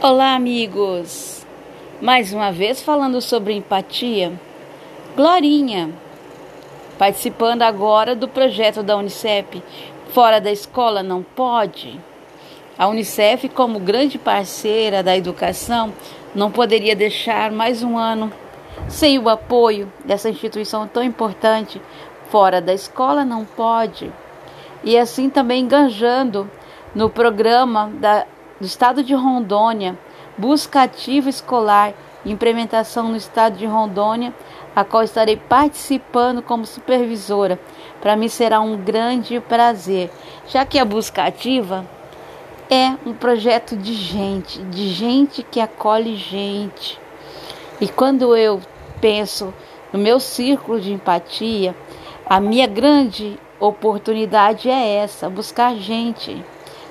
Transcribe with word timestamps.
Olá, 0.00 0.36
amigos! 0.36 1.44
Mais 2.00 2.32
uma 2.32 2.52
vez 2.52 2.80
falando 2.80 3.20
sobre 3.20 3.52
empatia, 3.52 4.32
Glorinha, 5.16 5.90
participando 6.96 7.62
agora 7.62 8.14
do 8.14 8.28
projeto 8.28 8.80
da 8.80 8.96
Unicef 8.96 9.60
Fora 10.10 10.40
da 10.40 10.52
Escola 10.52 11.02
Não 11.02 11.20
Pode. 11.24 11.98
A 12.78 12.86
Unicef, 12.86 13.48
como 13.48 13.80
grande 13.80 14.18
parceira 14.18 15.02
da 15.02 15.16
educação, 15.16 15.92
não 16.32 16.48
poderia 16.48 16.94
deixar 16.94 17.50
mais 17.50 17.82
um 17.82 17.98
ano 17.98 18.32
sem 18.86 19.18
o 19.18 19.28
apoio 19.28 19.92
dessa 20.04 20.30
instituição 20.30 20.86
tão 20.86 21.02
importante. 21.02 21.82
Fora 22.30 22.60
da 22.60 22.72
escola 22.72 23.24
não 23.24 23.44
pode. 23.44 24.12
E 24.84 24.96
assim 24.96 25.28
também 25.28 25.64
enganjando 25.64 26.48
no 26.94 27.10
programa 27.10 27.90
da 27.94 28.24
do 28.60 28.66
estado 28.66 29.02
de 29.02 29.14
Rondônia, 29.14 29.98
busca 30.36 30.82
ativa 30.82 31.28
escolar 31.28 31.94
implementação 32.24 33.08
no 33.08 33.16
estado 33.16 33.56
de 33.56 33.66
Rondônia, 33.66 34.34
a 34.74 34.84
qual 34.84 35.02
estarei 35.02 35.36
participando 35.36 36.42
como 36.42 36.66
supervisora. 36.66 37.58
Para 38.00 38.16
mim 38.16 38.28
será 38.28 38.60
um 38.60 38.76
grande 38.76 39.40
prazer, 39.40 40.10
já 40.46 40.64
que 40.64 40.78
a 40.78 40.84
busca 40.84 41.24
ativa 41.24 41.84
é 42.70 42.94
um 43.06 43.14
projeto 43.14 43.76
de 43.76 43.94
gente, 43.94 44.62
de 44.64 44.88
gente 44.88 45.42
que 45.42 45.60
acolhe 45.60 46.16
gente. 46.16 47.00
E 47.80 47.88
quando 47.88 48.36
eu 48.36 48.60
penso 49.00 49.54
no 49.92 49.98
meu 49.98 50.20
círculo 50.20 50.80
de 50.80 50.92
empatia, 50.92 51.74
a 52.26 52.38
minha 52.38 52.66
grande 52.66 53.38
oportunidade 53.58 54.68
é 54.68 54.96
essa, 54.96 55.30
buscar 55.30 55.74
gente. 55.76 56.44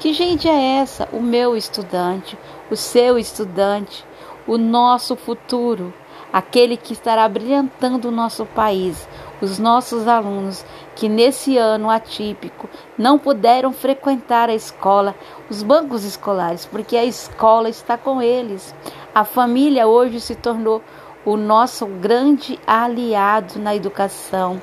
Que 0.00 0.12
gente 0.12 0.46
é 0.48 0.76
essa? 0.78 1.08
O 1.12 1.20
meu 1.20 1.56
estudante, 1.56 2.38
o 2.70 2.76
seu 2.76 3.18
estudante, 3.18 4.04
o 4.46 4.56
nosso 4.56 5.16
futuro, 5.16 5.92
aquele 6.32 6.76
que 6.76 6.92
estará 6.92 7.28
brilhantando 7.28 8.06
o 8.06 8.12
nosso 8.12 8.46
país, 8.46 9.08
os 9.42 9.58
nossos 9.58 10.06
alunos 10.06 10.64
que 10.94 11.08
nesse 11.08 11.58
ano 11.58 11.90
atípico 11.90 12.68
não 12.96 13.18
puderam 13.18 13.72
frequentar 13.72 14.48
a 14.48 14.54
escola, 14.54 15.16
os 15.50 15.64
bancos 15.64 16.04
escolares, 16.04 16.64
porque 16.64 16.96
a 16.96 17.04
escola 17.04 17.68
está 17.68 17.98
com 17.98 18.22
eles. 18.22 18.72
A 19.12 19.24
família 19.24 19.88
hoje 19.88 20.20
se 20.20 20.36
tornou 20.36 20.80
o 21.24 21.36
nosso 21.36 21.86
grande 21.86 22.58
aliado 22.66 23.58
na 23.58 23.74
educação. 23.74 24.60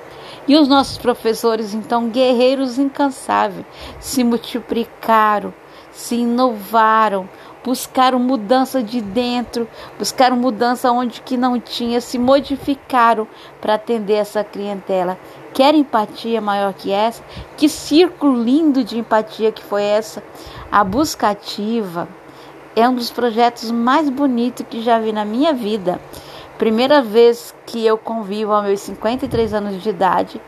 E 0.47 0.55
os 0.55 0.67
nossos 0.67 0.97
professores, 0.97 1.73
então, 1.73 2.09
guerreiros 2.09 2.77
incansáveis, 2.77 3.65
se 3.99 4.23
multiplicaram, 4.23 5.53
se 5.91 6.15
inovaram, 6.15 7.27
buscaram 7.63 8.19
mudança 8.19 8.83
de 8.83 9.01
dentro, 9.01 9.67
buscaram 9.97 10.37
mudança 10.37 10.91
onde 10.91 11.21
que 11.21 11.35
não 11.35 11.59
tinha, 11.59 11.99
se 11.99 12.19
modificaram 12.19 13.27
para 13.59 13.73
atender 13.73 14.13
essa 14.13 14.43
clientela. 14.43 15.17
Quer 15.51 15.73
empatia 15.73 16.39
maior 16.39 16.73
que 16.73 16.91
essa? 16.91 17.23
Que 17.57 17.67
círculo 17.67 18.43
lindo 18.43 18.83
de 18.83 18.99
empatia 18.99 19.51
que 19.51 19.63
foi 19.63 19.81
essa? 19.81 20.21
A 20.71 20.83
busca 20.83 21.29
ativa 21.29 22.07
é 22.75 22.87
um 22.87 22.93
dos 22.93 23.09
projetos 23.09 23.71
mais 23.71 24.09
bonitos 24.09 24.65
que 24.69 24.81
já 24.81 24.99
vi 24.99 25.11
na 25.11 25.25
minha 25.25 25.53
vida. 25.53 25.99
Primeira 26.57 27.01
vez 27.01 27.53
que 27.65 27.85
eu 27.85 27.97
convivo 27.97 28.53
aos 28.53 28.65
meus 28.65 28.79
53 28.81 29.53
anos 29.53 29.83
de 29.83 29.89
idade 29.89 30.41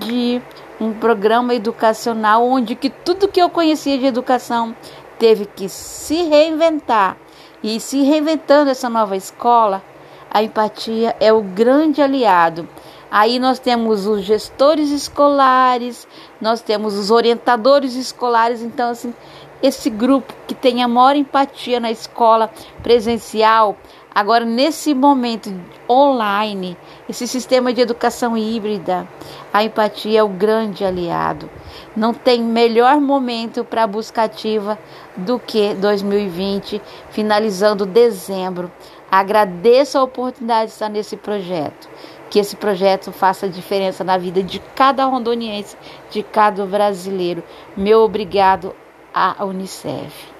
de 0.00 0.42
um 0.80 0.92
programa 0.92 1.54
educacional 1.54 2.44
onde 2.44 2.74
que 2.74 2.90
tudo 2.90 3.28
que 3.28 3.40
eu 3.40 3.48
conhecia 3.48 3.96
de 3.96 4.06
educação 4.06 4.74
teve 5.16 5.46
que 5.46 5.68
se 5.68 6.22
reinventar. 6.24 7.16
E 7.62 7.78
se 7.78 8.02
reinventando 8.02 8.70
essa 8.70 8.88
nova 8.88 9.16
escola, 9.16 9.82
a 10.28 10.42
empatia 10.42 11.16
é 11.20 11.32
o 11.32 11.40
grande 11.40 12.02
aliado. 12.02 12.68
Aí 13.10 13.38
nós 13.38 13.58
temos 13.58 14.06
os 14.06 14.22
gestores 14.22 14.90
escolares, 14.90 16.06
nós 16.40 16.60
temos 16.60 16.94
os 16.94 17.10
orientadores 17.10 17.94
escolares, 17.94 18.62
então 18.62 18.90
assim, 18.90 19.14
esse 19.62 19.90
grupo 19.90 20.32
que 20.46 20.54
tem 20.54 20.82
a 20.82 20.88
maior 20.88 21.16
empatia 21.16 21.80
na 21.80 21.90
escola 21.90 22.50
presencial, 22.82 23.76
agora 24.14 24.44
nesse 24.44 24.94
momento 24.94 25.52
online, 25.88 26.76
esse 27.08 27.26
sistema 27.26 27.72
de 27.72 27.80
educação 27.80 28.36
híbrida, 28.36 29.08
a 29.52 29.64
empatia 29.64 30.20
é 30.20 30.22
o 30.22 30.28
grande 30.28 30.84
aliado. 30.84 31.50
Não 31.96 32.14
tem 32.14 32.42
melhor 32.42 33.00
momento 33.00 33.64
para 33.64 33.82
a 33.82 33.86
busca 33.86 34.22
ativa 34.22 34.78
do 35.16 35.38
que 35.38 35.74
2020, 35.74 36.80
finalizando 37.10 37.84
dezembro. 37.84 38.70
Agradeço 39.10 39.98
a 39.98 40.02
oportunidade 40.02 40.66
de 40.66 40.72
estar 40.74 40.88
nesse 40.88 41.16
projeto. 41.16 41.88
Que 42.30 42.38
esse 42.38 42.56
projeto 42.56 43.10
faça 43.10 43.48
diferença 43.48 44.04
na 44.04 44.18
vida 44.18 44.42
de 44.42 44.58
cada 44.76 45.04
rondoniense, 45.06 45.76
de 46.10 46.22
cada 46.32 46.64
brasileiro. 46.64 47.42
Meu 47.76 48.00
obrigado 48.00 48.74
à 49.12 49.44
Unicef. 49.44 50.37